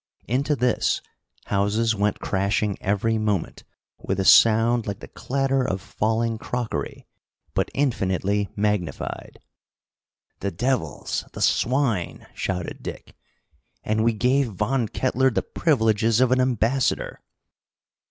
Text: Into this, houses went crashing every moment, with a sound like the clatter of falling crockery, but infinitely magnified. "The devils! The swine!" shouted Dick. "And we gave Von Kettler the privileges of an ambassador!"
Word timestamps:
Into 0.27 0.55
this, 0.55 0.99
houses 1.45 1.93
went 1.93 2.19
crashing 2.19 2.75
every 2.81 3.19
moment, 3.19 3.63
with 3.99 4.19
a 4.19 4.25
sound 4.25 4.87
like 4.87 4.97
the 4.99 5.07
clatter 5.07 5.63
of 5.63 5.79
falling 5.79 6.39
crockery, 6.39 7.05
but 7.53 7.69
infinitely 7.75 8.49
magnified. 8.55 9.39
"The 10.39 10.49
devils! 10.49 11.25
The 11.33 11.41
swine!" 11.43 12.25
shouted 12.33 12.81
Dick. 12.81 13.15
"And 13.83 14.03
we 14.03 14.13
gave 14.13 14.47
Von 14.47 14.87
Kettler 14.87 15.29
the 15.29 15.43
privileges 15.43 16.19
of 16.19 16.31
an 16.31 16.41
ambassador!" 16.41 17.19